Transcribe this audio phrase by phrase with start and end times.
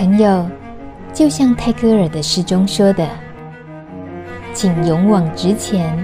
[0.00, 0.48] 朋友，
[1.12, 3.06] 就像泰戈尔的诗中说的，
[4.54, 5.94] 请勇往直前，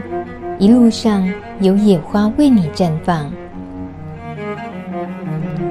[0.58, 1.26] 一路上
[1.60, 3.32] 有野花为你绽放，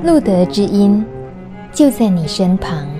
[0.03, 1.05] 路德之音
[1.71, 2.94] 就在你身旁。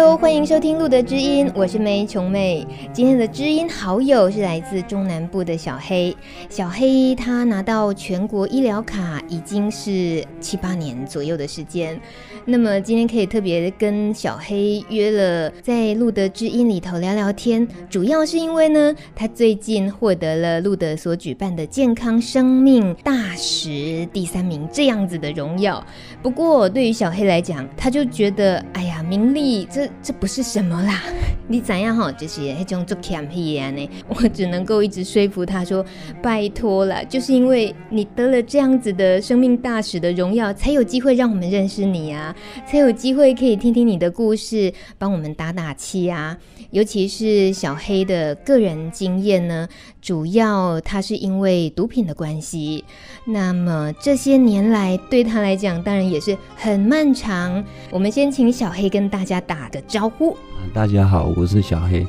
[0.00, 2.64] Hello，欢迎收听《路德知音》，我是梅琼妹。
[2.92, 6.16] 今天的知音好友是来自中南部的小黑。
[6.48, 12.00] 小黑他拿到全国医疗卡已经是七八年左右的时间。
[12.44, 25.84] 那么今天可以特别跟小黑约了在《路德知音》里头聊聊天，主要是因为呢，他最近获得了路德所举办的健康生命大使第三名这样子的荣耀。
[26.22, 29.66] 不过对于小黑来讲，他就觉得，哎呀，名利。
[29.68, 31.02] 这这不是什么啦，
[31.46, 32.10] 你怎样哈？
[32.12, 35.84] 就是那种做谦虚的呢， 我只能够一直说服他说
[36.22, 42.34] ：“拜托了，就是因为你得了这样子的生命大使的荣耀，才有机会让我们认识你啊，
[42.66, 46.36] 才有机会可以听听你的故事，帮我们打打气啊。
[46.70, 49.66] 尤其是小黑的个人经验呢，
[50.02, 52.84] 主要他是因为毒品的关系，
[53.26, 57.64] 那么这些年来对他来讲，当然也是很漫长。
[57.90, 59.67] 我们先请小黑跟大家打。
[59.70, 60.36] 的招呼，
[60.72, 62.06] 大家好，我是小黑。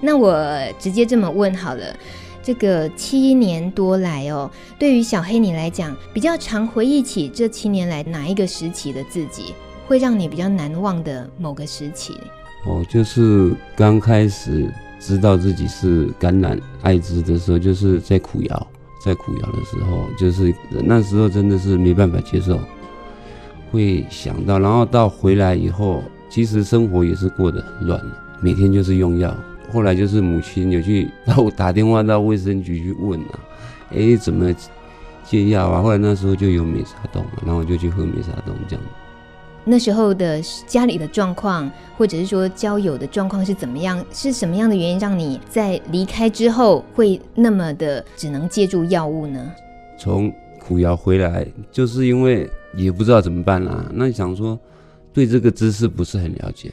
[0.00, 0.36] 那我
[0.78, 1.96] 直接这么问好了，
[2.42, 9.54] 这个七年多来哦，对于小黑你来讲，比较常回忆起这七年来哪一个时期的自己，
[9.86, 12.14] 会让你比较难忘的某个时期？
[12.66, 18.66] 哦，就是刚开始知道自己是感染艾滋的时候，就是在苦窑，
[19.04, 22.58] 在苦窑的时候，就是那时候真的是没办法接受，
[23.70, 26.02] 会想到，然后到回来以后。
[26.28, 28.00] 其实生活也是过得很乱，
[28.40, 29.34] 每天就是用药。
[29.72, 33.40] 后来就是母亲有去，然后打电话到卫生局去问啊，
[33.90, 34.54] 哎，怎么
[35.24, 35.82] 戒药啊？
[35.82, 38.84] 后来那时候就有美沙酮，然后我就去喝美沙酮这样。
[39.64, 44.02] 那时候的家里的状况，或者是说交友的状况是怎么样？
[44.12, 49.52] 是什么样的原因让你在离开之后会那么的只能借助药物呢？
[49.98, 53.90] 从苦窑回来，就是因为也不知道怎么办啦、啊。
[53.92, 54.56] 那你想说？
[55.16, 56.70] 对这个知识不是很了解，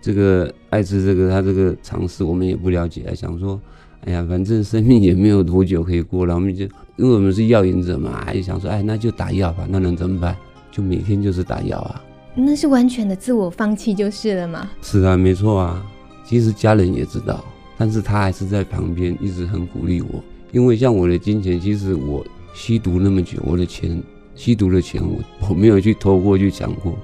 [0.00, 3.60] 这个艾滋这个他这个常识我们也不了解，还想说，
[4.06, 6.64] 哎呀，反正生命也没有多久可以过了，我们就
[6.96, 10.34] 因为我们是药瘾者嘛，还想说，哎，那就打药吧，那能怎么办？
[10.72, 12.02] 就每天就是打药啊。
[12.34, 14.70] 那是完全的自我放弃就是了吗？
[14.80, 15.86] 是啊，没错啊。
[16.24, 17.44] 其实家人也知道，
[17.76, 22.24] 但是他还是在旁边一直很鼓励我，因为像我的金钱，其实我
[22.54, 24.02] 吸毒那么久，我的钱
[24.34, 25.18] 吸毒的钱我
[25.50, 26.98] 我没有去偷过去抢过。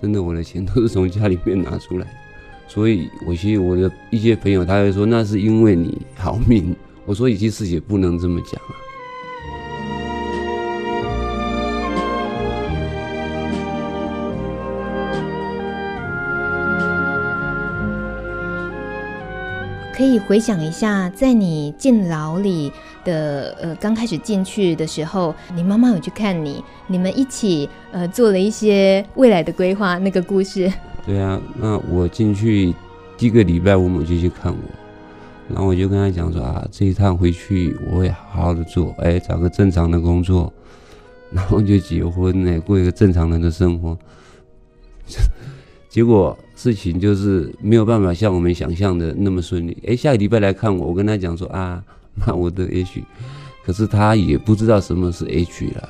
[0.00, 2.06] 真的，我的钱都是从家里面拿出来，
[2.66, 6.74] 所以我其实我的一些朋友他会说，那是因为你好命。
[7.04, 8.72] 我说，其实也不能这么讲啊。
[19.92, 22.72] 可以回想一下，在你进牢里
[23.04, 30.72] 的呃刚开始进去的时候，你妈妈有去看你，你们一起呃做了一些未来的规划，那个故事。
[31.06, 32.74] 对啊，那我进去
[33.16, 34.58] 第一个礼拜，我母亲去看我，
[35.48, 40.52] 然后我就跟她讲说啊，这一趟回去我会好好的做，哎，找个正常的工作，
[41.32, 43.98] 然后就结婚，呢，过一个正常人的生活。
[45.88, 49.76] 结果事情就是没有办法像我们想象的那么顺利。
[49.88, 51.82] 哎，下个礼拜来看我，我跟他讲说啊，
[52.26, 53.02] 那我的 H，
[53.64, 55.88] 可是他也不知道什么是 H 了，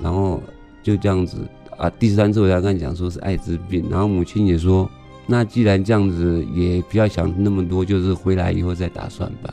[0.00, 0.42] 然后
[0.82, 1.38] 就这样子
[1.76, 1.88] 啊。
[1.90, 4.90] 第三次我才跟他讲说是艾滋病，然后母亲也说，
[5.26, 9.52] 那既然这样子，也不要想那么多，就是回来以后再打算吧。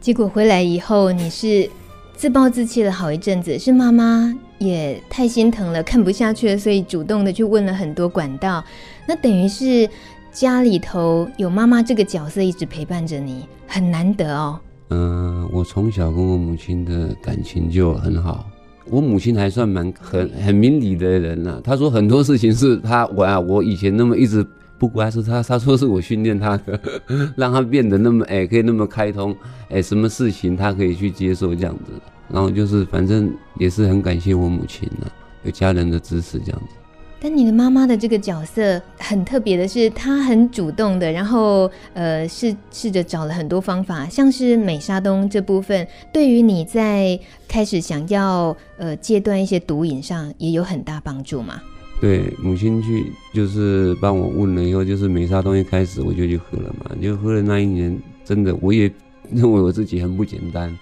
[0.00, 1.68] 结果回来以后，你是
[2.16, 8.64] 自暴自弃了好一阵子，是妈妈也太心疼了，看不下去了，所以主动的去问了很多管道。
[9.06, 9.88] 那等于是
[10.32, 14.58] 家里头有妈妈这个角色一直陪伴着你，很难得哦。
[14.92, 18.46] 嗯，我从小跟我母亲的感情就很好。
[18.90, 21.58] 我母亲还算蛮很很明理的人呐。
[21.64, 24.46] 她说很多事情是她我啊，我以前那么一直
[24.78, 26.78] 不乖，是她她说是我训练她的，
[27.36, 29.34] 让她变得那么哎，可以那么开通
[29.70, 31.92] 哎，什么事情她可以去接受这样子。
[32.28, 35.06] 然后就是反正也是很感谢我母亲呐，
[35.44, 36.76] 有家人的支持这样子。
[37.24, 47.16] 但你的妈妈的这个角色很特别的是，她很主动的，然后呃试试着找了很多方法，像是美沙酮这部分，对于你在
[47.46, 51.62] 开始想要呃戒断一些毒瘾上也有很大帮助嘛？
[52.00, 58.90] 对，母亲去就是帮我问了以后，就是美沙东一开始我就去喝了嘛，就喝了那一年，真的我也
[59.30, 60.76] 认为我自己很不简单，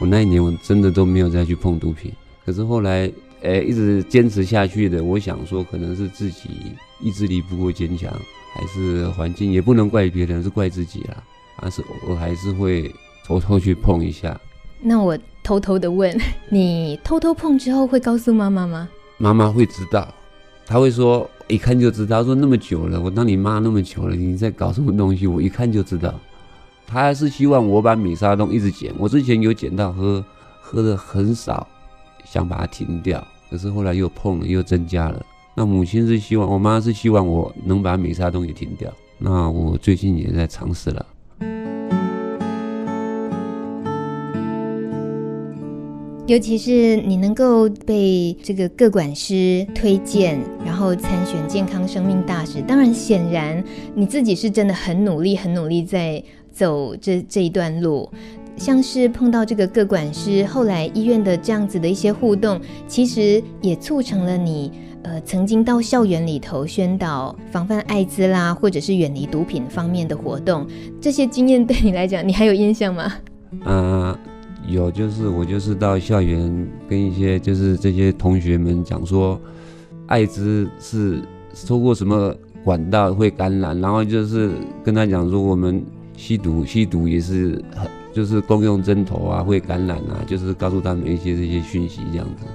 [0.00, 2.10] 我那一年我真的都没有再去碰毒品，
[2.44, 3.08] 可是后来。
[3.42, 6.50] 呃、欸，一直坚持下去的，我想说可能是自己
[7.00, 8.12] 意志力不够坚强，
[8.54, 11.16] 还是环境，也不能怪别人，是怪自己啦。
[11.60, 12.92] 但是我还是会
[13.24, 14.40] 偷偷去碰一下。
[14.80, 16.16] 那我偷偷的问，
[16.50, 18.88] 你偷偷碰之后会告诉妈妈吗？
[19.16, 20.12] 妈妈会知道，
[20.66, 22.22] 她会说一看就知道。
[22.22, 25.26] 说那么久了，我当你妈那么久了，你在搞什么东西？
[25.26, 26.14] 我一看就知道。
[26.86, 28.92] 她还是希望我把米沙东一直减。
[28.96, 30.24] 我之前有减到喝，
[30.60, 31.66] 喝的很少，
[32.30, 35.24] 想把它停掉，可是后来又碰了，又增加了。
[35.54, 38.92] 那母亲是希望，我妈是希望我能把美沙酮也停掉。
[39.18, 41.06] 那我最近也在尝试了。
[46.26, 53.64] 尤其是你能够被这个各管师推荐，然后参选健康生命大使，当然显然
[53.94, 56.22] 你自己是真的很努力、很努力在
[56.52, 58.08] 走这这一段路。
[58.58, 64.72] 像是碰到这个个管师，后来医院的这样子的一些互动，其实也促成了你
[65.02, 70.66] 呃曾经到校园里头宣导防范艾滋啦，或者是远离毒品方面的活动。
[71.00, 73.14] 这些经验对你来讲，你还有印象吗？
[73.64, 74.18] 啊。
[74.66, 79.40] 有，就是我就是到校园跟一些就是这些同学们讲说，
[80.08, 81.22] 艾滋是
[81.66, 84.50] 透过什么管道会感染，然后就是
[84.84, 85.82] 跟他讲说，我们
[86.18, 92.46] 吸毒吸毒也是很就是共用针头啊会感染啊，就是告诉他们一些这些讯息这样子。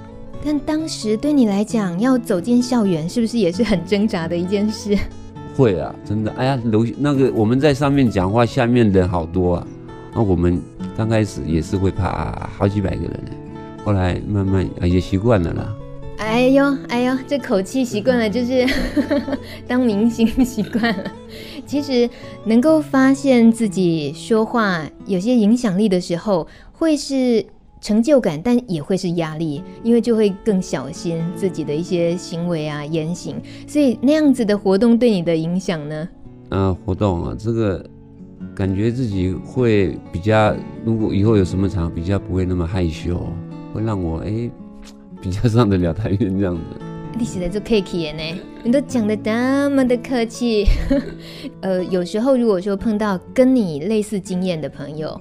[0.44, 4.94] 但当时对你来讲，要走进校园是不是也是很挣扎的一件事？
[5.56, 9.66] 会啊，真的，哎呀，楼那个我们在上面讲话，下面人好多啊。
[10.14, 10.60] 那我们
[10.98, 13.30] 刚开始也是会怕好几百个人呢，
[13.86, 15.74] 后来慢慢也习惯了啦。
[16.18, 18.66] 哎呦哎呦，这口气习惯了，就是
[19.66, 21.04] 当明星习惯了。
[21.66, 22.08] 其实
[22.44, 27.44] 能够发现自己说话有些影响力的时候，会是
[27.80, 33.36] 成就感，但也会是压力，因为就会更小心自己的一些行为啊言行。
[33.66, 36.08] 所以那样子的活动对你的影响呢？
[36.50, 37.84] 啊、呃，活动啊，这个。
[38.54, 43.26] 感觉自己会比较，如果以后有什么场，比较不会那么害羞，
[43.72, 44.50] 会让我哎、欸、
[45.20, 46.62] 比较上得了台面这样子。
[47.18, 48.22] 你现在就客气呢，
[48.66, 50.66] 你都讲得那么的客气。
[51.60, 55.20] 呃，有时候如果说碰到跟你类似经验的朋友，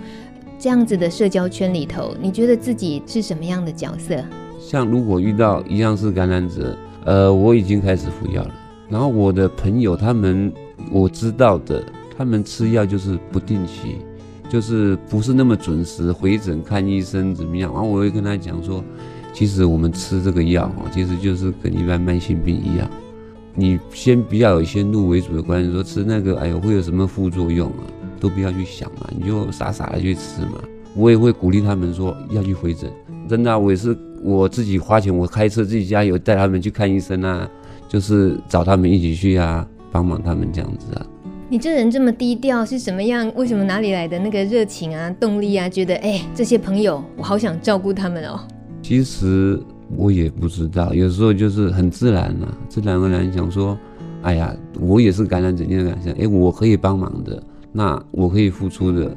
[0.57, 4.24] 这样子的社交圈里头，你觉得自己是什么样的角色？
[4.57, 8.56] 像如果遇到一样是感染者，呃，我已经开始服药了，
[8.88, 10.51] 然后我的朋友他们
[10.89, 11.84] 我知道的。
[12.16, 13.98] 他们吃药就是不定期，
[14.48, 17.74] 就是不是那么准时回诊看医生怎么样？
[17.74, 18.84] 然后我会跟他讲说，
[19.34, 22.88] 其实我们吃这个药哦，其实就是跟一般慢性病一样。
[23.56, 27.84] 你先比较有先入为主的观念，说吃那个，哎呦会有什么副作用啊？
[28.20, 30.62] 都不要去想嘛，你就傻傻的去吃嘛。
[30.96, 32.90] 我也会鼓励他们说要去回诊，
[33.28, 37.50] 真的啊，我也是我自己花钱，我开车自己加油带他们去看医生啊，
[37.88, 41.06] 就是找他们一起去啊，帮忙他们这样子啊。
[41.50, 43.32] 你这人这么低调是什么样？
[43.36, 45.68] 为什么哪里来的那个热情啊、动力啊？
[45.68, 48.40] 觉得哎、欸，这些朋友我好想照顾他们哦。
[48.82, 49.62] 其实
[49.95, 53.78] 我也不知道，有时候就是很自然啊，自然而然想说，
[54.22, 57.42] 哎呀，我也是感染者，你的感想，哎，我可以帮忙的，
[57.72, 59.16] 那我可以付出的，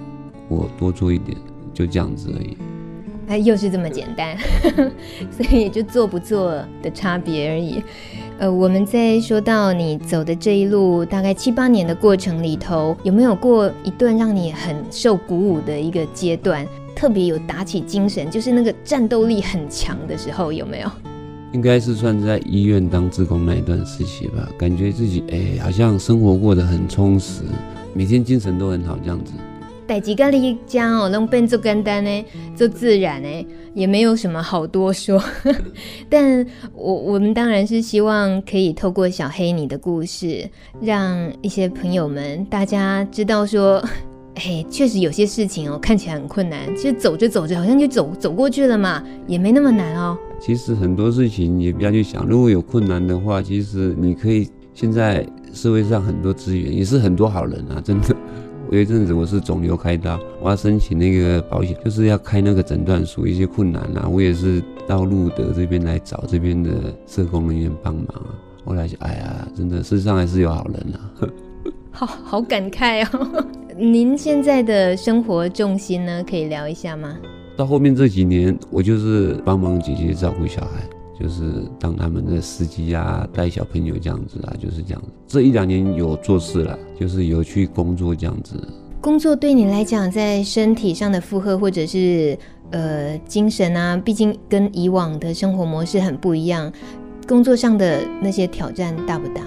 [0.49, 1.37] 我多做一点，
[1.73, 2.57] 就这样子而已。
[3.29, 4.37] 哎，又是这么简单，
[5.33, 7.83] 所以也就做不做的差别而已。
[8.39, 16.65] 呃，我们在说到你走的这一路，大概七八年的过程里头，有没有过一段让你很受鼓舞的一个阶段？
[16.97, 20.91] 特别有打起精神，就是那个战斗力很强的时候，有没有？
[21.53, 27.43] 应该是算在医院当职工那一段时期吧，感觉自己哎，好像生活过得很充实，
[27.95, 29.33] 每天精神都很好，这样子。
[29.87, 32.25] 代志甲你讲哦，拢变做简单呢，
[32.57, 35.23] 做自然呢，也没有什么好多说。
[36.11, 40.51] 但我我们当然是希望可以透过小黑你的故事，
[40.81, 43.83] 让一些朋友们大家知道说，
[44.37, 50.17] 哎，确实有些事情哦，看起来很困难，其实走着走着好像就走走过去了嘛，也没那么难哦。
[50.39, 58.15] 其实很多事情也不要去想，如果有困难的话，其实你可以现在社会上很多资源，也是很多好人啊，真的。
[58.69, 66.71] 我有一阵子我是肿瘤开刀，我要申请那个保险，就是要开那个诊断书，一些困难啊，我也是到路德这边来找这边的
[67.07, 68.35] 社工人员帮忙啊。
[68.67, 70.99] 后来就哎呀，真的世上还是有好人啊。
[71.91, 73.47] 好好感慨哦。
[73.79, 76.25] 您现在的生活重心呢？
[76.27, 77.19] 可以聊一下吗？
[77.59, 80.83] 到后面这几年，我就是帮忙姐姐照顾小孩。
[81.19, 85.09] 就是当他们的司机啊，带小朋友这样子啊，就是这样子。
[85.27, 88.57] 这一两年有做事了，就是有去工作这样子。
[89.01, 92.39] 工作对你来讲，在身体上的负荷或者是
[92.71, 96.73] 呃精神啊，毕竟跟以往的生活模式很不一样。
[97.27, 99.43] 工作上的那些挑战大不大？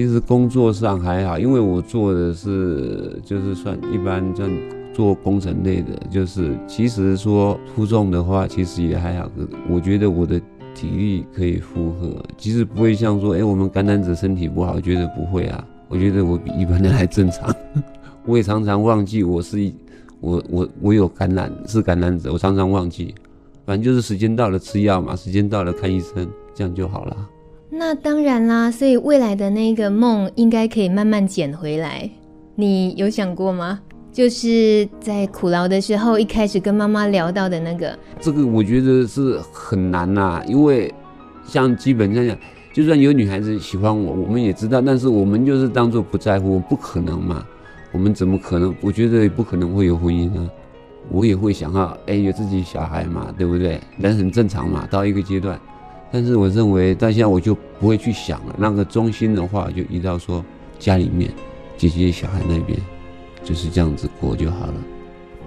[0.00, 4.50] 其实工作上还好，因为我做的是就是算一般算
[4.94, 9.30] 做工程类的，就是其实说负重的话，其实也还好。
[9.68, 10.40] 我觉得我的
[10.74, 15.62] 体力可以负荷，其实不会像说，哎，我们感染者身体不好，我觉得不会啊。
[15.86, 17.54] 我觉得我比一般人还正常。
[18.24, 19.74] 我也常常忘记我是一
[20.22, 23.14] 我我我有感染是感染者，我常常忘记。
[23.66, 27.14] 反正就是时间到了吃药嘛，时间到了看医生，这样就好了。
[27.72, 32.10] 那当然啦，所以未来的那个梦应该可以慢慢捡回来。
[32.56, 33.80] 你有想过吗？
[34.12, 37.96] 就是在苦劳的时候，一开始跟妈妈聊到的那个。
[38.20, 40.92] 这个我觉得是很难呐、因为
[41.46, 42.36] 像基本上，
[42.72, 47.46] 就算有女孩子喜欢我，我们也知道，但是我们就是当做不在乎，不可能嘛。
[47.92, 48.74] 我们怎么可能？
[48.80, 50.50] 我觉得也不可能会有婚姻啊。
[51.08, 53.80] 我也会想要，哎，有自己小孩嘛，对不对？
[53.98, 55.58] 人很正常嘛，到一个阶段。
[56.12, 58.54] 但是我认为，但现在我就不会去想了。
[58.58, 60.44] 那个中心的话，就移到说
[60.78, 61.30] 家里面，
[61.76, 62.78] 姐姐小孩那边，
[63.44, 64.74] 就是这样子过就好了。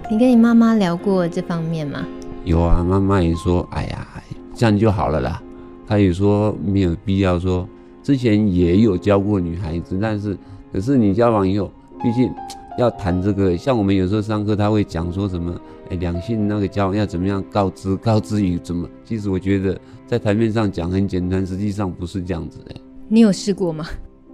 [0.09, 2.05] 你跟你妈妈聊过这方面吗？
[2.45, 4.07] 有啊，妈妈也说，哎呀，
[4.55, 5.41] 这样就好了啦。
[5.87, 7.67] 她也说没有必要说，
[8.01, 10.37] 之前也有教过女孩子，但是
[10.71, 12.31] 可是你交往以后，毕竟。
[12.79, 15.55] 要谈这个，像我们有时候上课，他会讲说什么？
[15.91, 17.95] 哎，两性那个交往要怎么样告知？
[17.97, 18.89] 告知于怎么？
[19.05, 19.79] 其实我觉得
[20.13, 22.75] 在台面上讲很简单，实际上不是这样子的。
[23.07, 23.83] 你有试过吗？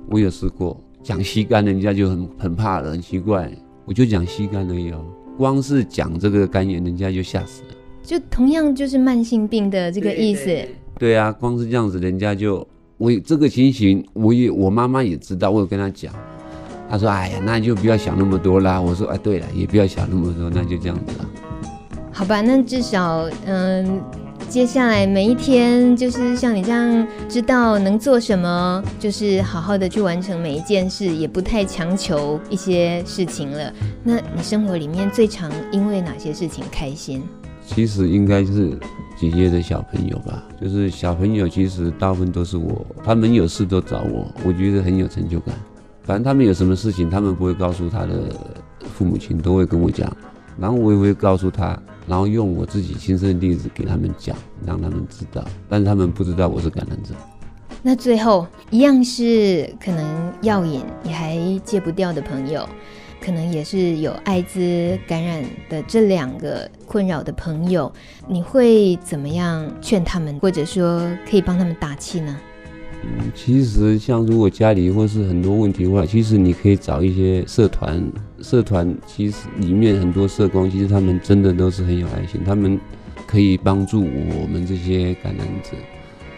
[0.09, 3.50] 我有试过，讲吸干，人家就很很怕了，很奇怪。
[3.86, 5.05] 我就讲吸干而已哦，
[5.38, 7.69] 光是讲这个肝炎，人家就吓死了。
[8.03, 10.48] 就同样就是慢性病的这个意思。
[10.48, 10.69] 对，对，
[11.00, 12.67] 对，啊，光是这样子，人家就
[12.98, 16.13] 我这个情形，我也我妈妈也知道，我有跟她讲。
[16.89, 21.29] 他说：“哎呀，那就不要想那么多啦。”我说：“哎，对了，也不要想那么多，那就这样子了。”
[22.12, 24.01] 好吧，那至少，嗯，
[24.49, 33.71] 接下来每一天就是像你这样，知道能做什么，就是好好的去完成每一件事，也不太强求一些事情了。
[34.03, 37.21] 那你生活里面最常因为哪些事情开心？
[37.63, 38.71] 其实应该是
[39.15, 45.53] 姐姐的小朋友吧，就是小朋友，其实大部分都是我，他们有事都找我，我觉得很有成就感。
[46.01, 48.35] 反正他们有什么事情，他们不会告诉他的
[48.95, 50.11] 父母亲，都会跟我讲，
[50.59, 51.79] 然后我也会告诉他，
[52.09, 54.35] 然后用我自己亲身的例子给他们讲，
[54.65, 55.45] 让他们知道。
[55.69, 57.13] 但是他们不知道我是感染者。
[57.81, 62.67] 那最后一样是可能药瘾你还戒不掉的朋友，
[63.21, 67.89] 可能也是有艾滋感染的这两个困扰的朋友，
[68.27, 72.35] 你会怎么样劝他们，或者说可以帮他们打气呢？
[73.03, 78.03] 嗯，其实像如果家里或是很多问题的话，其实你可以找一些社团，
[78.41, 82.79] 社团其实里面很多社工，其实他们真的都是很有爱心，他们
[83.27, 85.72] 可以帮助我们这些感染者。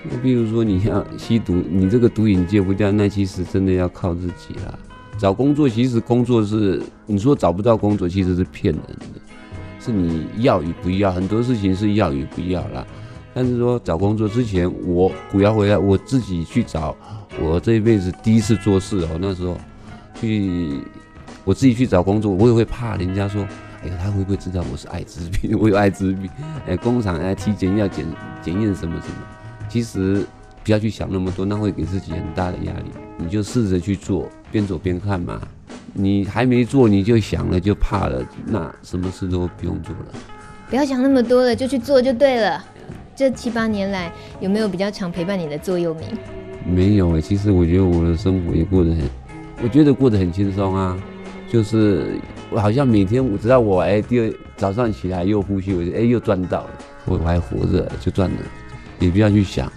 [0.03, 4.77] 那比如说你要吸毒，你这个毒瘾戒不掉，那其实真的要靠自己啦。
[5.17, 9.21] 找工作，其实工作是你说找不到工作，其实是骗人的，
[9.79, 12.85] 是你要与不要，很多事情是要与不要啦。
[13.33, 16.95] 但是说找工作之前，我我要回来，我自己去找。
[17.39, 19.57] 我这一辈子第一次做事哦，那时候
[20.19, 20.81] 去
[21.43, 23.41] 我自己去找工作，我也会怕人家说，
[23.83, 25.57] 哎呀，他会不会知道我是艾滋病？
[25.59, 26.29] 我有艾滋病？
[26.67, 28.05] 哎，工厂来体检要检
[28.41, 29.15] 检验什么什么？
[29.67, 30.25] 其实
[30.63, 32.91] 不要去想那么多，那会给自己很大的压力。
[33.17, 35.41] 你就试着去做，边走边看嘛。
[35.93, 40.05] 你还没做你就想了就怕了，那什么事都不用做了。
[40.69, 42.63] 不要想那么多了，就去做就对了。
[43.15, 46.03] 这七八年来，有没有比较常陪伴你的座右铭？
[46.65, 49.01] 没有诶，其实我觉得我的生活也过得很，
[49.63, 50.97] 我觉得过得很轻松啊。
[51.51, 52.17] 就是
[52.49, 56.69] 我好像每天，我知道我哎，第二早上起来又呼吸，我就哎又赚到了，
[57.03, 58.37] 我我还活着就赚了，
[58.99, 59.69] 也不要去想，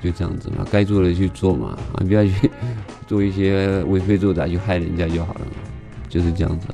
[0.00, 2.48] 就这样子嘛，该做的去做嘛，啊，不要去
[3.08, 5.56] 做一些为非作歹去害人家就好了嘛，
[6.08, 6.68] 就是这样子。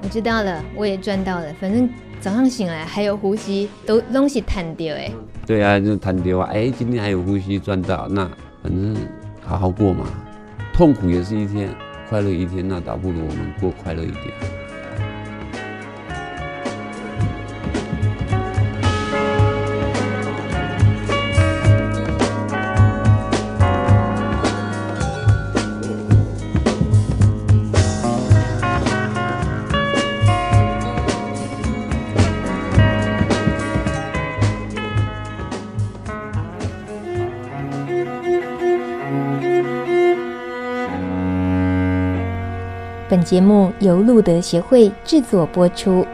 [0.00, 1.88] 我知道了，我也赚到了，反正。
[2.18, 5.12] 早上醒来还有呼吸，都东西弹掉哎。
[5.46, 6.48] 对啊，就弹掉啊！
[6.50, 8.28] 哎，今天还有呼吸赚到，那
[8.62, 8.96] 反正
[9.44, 10.06] 好好过嘛。
[10.72, 11.68] 痛苦也是一天，
[12.08, 14.65] 快乐一天，那倒不如我们过快乐一点。
[43.16, 46.06] 本节目由路德协会制作播出。